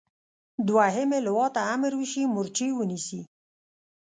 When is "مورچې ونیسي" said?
2.33-3.21